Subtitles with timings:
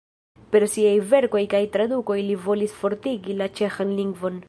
[0.55, 4.39] Per siaj verkoj kaj tradukoj li volis fortigi la ĉeĥan lingvon.